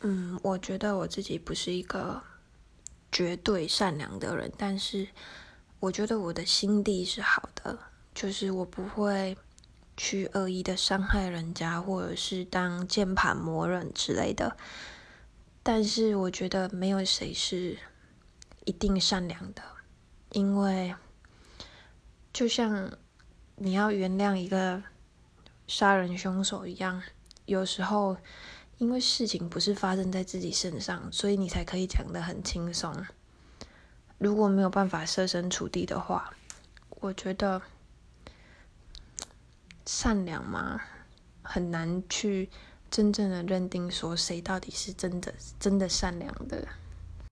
[0.00, 2.22] 嗯，我觉得我自己不是一个
[3.10, 5.08] 绝对善良的人，但是
[5.80, 7.78] 我觉得我的心地是好的，
[8.14, 9.36] 就是我不会
[9.96, 14.56] 去恶意的伤害人家，或者是当键盘魔人之类的。
[15.62, 17.78] 但是我觉得没有谁是
[18.64, 19.62] 一定善良的，
[20.32, 20.94] 因为
[22.32, 22.92] 就像
[23.56, 24.82] 你要原谅一个
[25.66, 27.02] 杀人凶手一样，
[27.46, 28.16] 有时候。
[28.78, 32.94] 因为事情不是发生在自己身上，所以你才可以讲得很轻松。
[34.18, 36.34] 如果没有办法设身处地的话，
[37.00, 37.62] 我觉得
[39.84, 40.80] 善良嘛，
[41.42, 42.50] 很难去
[42.90, 46.66] 真正的认定说谁到底是真的真的善良的。